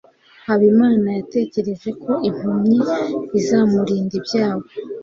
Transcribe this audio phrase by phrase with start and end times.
[0.47, 2.77] habimana yatekereje ko impumyi
[3.39, 4.69] izamurinda ibyago